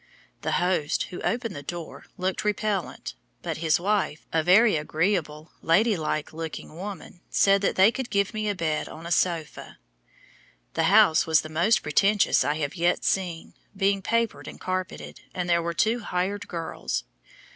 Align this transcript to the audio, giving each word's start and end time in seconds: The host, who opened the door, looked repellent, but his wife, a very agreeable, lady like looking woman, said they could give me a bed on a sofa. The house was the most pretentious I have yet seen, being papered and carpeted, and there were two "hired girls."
The 0.41 0.53
host, 0.53 1.03
who 1.11 1.21
opened 1.21 1.55
the 1.55 1.61
door, 1.61 2.05
looked 2.17 2.43
repellent, 2.43 3.13
but 3.43 3.57
his 3.57 3.79
wife, 3.79 4.25
a 4.33 4.41
very 4.41 4.75
agreeable, 4.75 5.51
lady 5.61 5.95
like 5.95 6.33
looking 6.33 6.75
woman, 6.75 7.21
said 7.29 7.61
they 7.61 7.91
could 7.91 8.09
give 8.09 8.33
me 8.33 8.49
a 8.49 8.55
bed 8.55 8.89
on 8.89 9.05
a 9.05 9.11
sofa. 9.11 9.77
The 10.73 10.85
house 10.89 11.27
was 11.27 11.41
the 11.41 11.49
most 11.49 11.83
pretentious 11.83 12.43
I 12.43 12.55
have 12.55 12.73
yet 12.73 13.05
seen, 13.05 13.53
being 13.77 14.01
papered 14.01 14.47
and 14.47 14.59
carpeted, 14.59 15.21
and 15.35 15.47
there 15.47 15.61
were 15.61 15.75
two 15.75 15.99
"hired 15.99 16.47
girls." 16.47 17.03